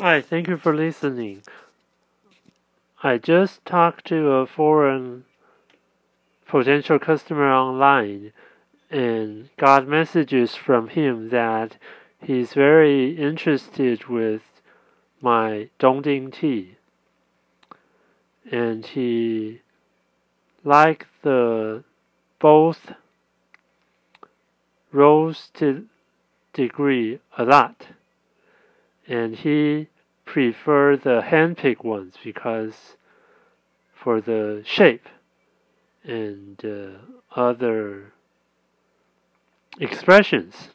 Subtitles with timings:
[0.00, 1.42] Hi, thank you for listening.
[3.04, 5.24] I just talked to a foreign
[6.48, 8.32] potential customer online
[8.90, 11.76] and got messages from him that
[12.20, 14.42] he's very interested with
[15.20, 16.74] my Dongding tea.
[18.50, 19.60] And he
[20.64, 21.84] liked the
[22.40, 22.94] both
[24.90, 25.86] roasted
[26.52, 27.86] degree a lot.
[29.06, 29.88] And he
[30.24, 32.96] preferred the hand-picked ones because
[33.94, 35.08] for the shape
[36.02, 38.12] and uh, other
[39.78, 40.70] expressions.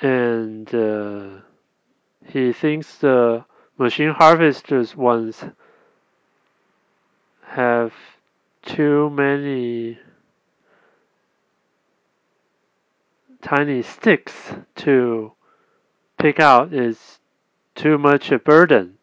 [0.00, 1.28] And uh,
[2.26, 3.44] he thinks the
[3.78, 5.44] machine harvesters ones
[7.44, 7.92] have
[8.62, 9.98] too many
[13.42, 15.32] tiny sticks to
[16.18, 17.18] pick out is
[17.74, 18.98] too much a burden.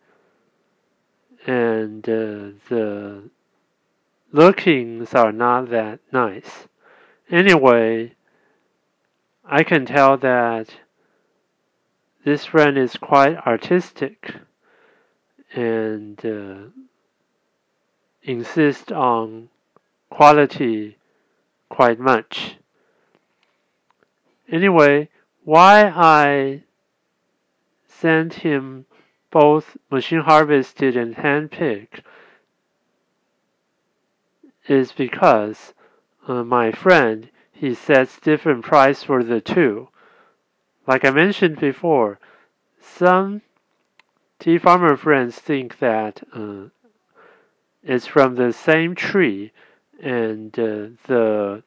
[1.45, 3.29] And uh, the
[4.31, 6.67] lookings are not that nice.
[7.29, 8.15] Anyway
[9.45, 10.69] i can tell that
[12.23, 14.35] this friend is quite artistic
[15.53, 16.69] and uh,
[18.23, 19.49] insist on
[20.09, 20.97] quality
[21.67, 22.55] quite much
[24.53, 25.09] Anyway,
[25.43, 26.61] why I
[27.87, 28.85] sent him
[29.31, 32.03] both machine harvested and hand picked
[34.67, 35.73] is because
[36.27, 39.89] uh, my friend he sets different price for the two.
[40.85, 42.19] Like I mentioned before,
[42.79, 43.41] some
[44.37, 46.65] tea farmer friends think that uh,
[47.81, 49.51] it's from the same tree
[49.99, 51.63] and uh, the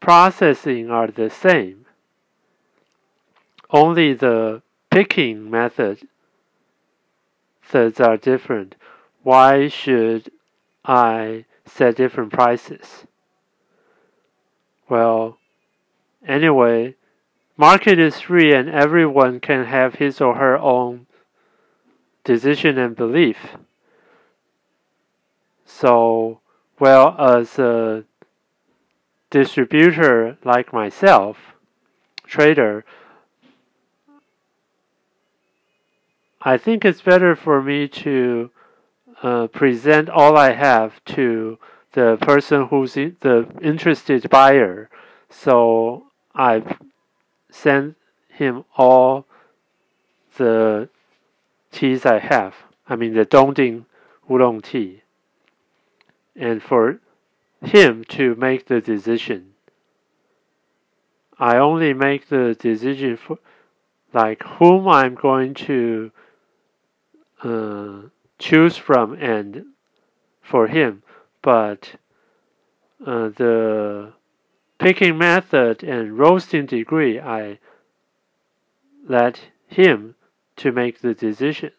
[0.00, 1.84] processing are the same
[3.70, 6.04] only the picking methods
[7.74, 8.74] are different.
[9.22, 10.30] Why should
[10.84, 13.04] I set different prices?
[14.88, 15.38] Well,
[16.26, 16.94] anyway,
[17.56, 21.06] market is free and everyone can have his or her own
[22.24, 23.56] decision and belief.
[25.66, 26.40] So,
[26.78, 28.04] well, as a
[29.30, 31.36] distributor like myself,
[32.24, 32.84] trader,
[36.40, 38.50] I think it's better for me to
[39.22, 41.58] uh, present all I have to
[41.92, 44.88] the person who's in, the interested buyer.
[45.30, 46.62] So I
[47.50, 47.96] send
[48.28, 49.26] him all
[50.36, 50.88] the
[51.72, 52.54] teas I have.
[52.88, 53.86] I mean the Dongding
[54.30, 55.02] Oolong tea.
[56.36, 57.00] And for
[57.62, 59.54] him to make the decision.
[61.36, 63.38] I only make the decision for
[64.12, 66.12] like whom I'm going to
[67.42, 69.66] uh, choose from and
[70.42, 71.02] for him,
[71.42, 71.94] but
[73.04, 74.12] uh, the
[74.78, 77.58] picking method and roasting degree, I
[79.06, 80.14] let him
[80.56, 81.70] to make the decision.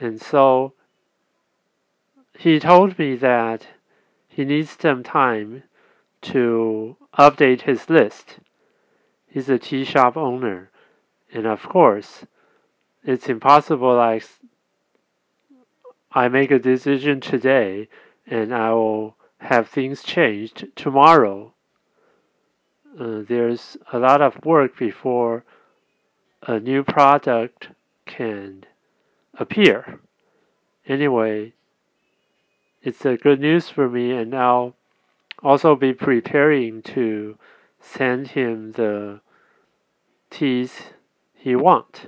[0.00, 0.74] And so
[2.38, 3.66] he told me that
[4.28, 5.64] he needs some time
[6.22, 8.38] to update his list.
[9.26, 10.70] He's a tea shop owner,
[11.32, 12.24] and of course,
[13.04, 14.24] it's impossible like
[16.12, 17.88] I make a decision today
[18.26, 21.52] and I will have things changed tomorrow.
[22.98, 25.44] Uh, there's a lot of work before
[26.46, 27.68] a new product
[28.06, 28.64] can
[29.38, 30.00] appear.
[30.86, 31.52] Anyway,
[32.82, 34.74] it's a good news for me, and I'll
[35.42, 37.36] also be preparing to
[37.80, 39.20] send him the
[40.30, 40.82] teas
[41.34, 42.06] he wants.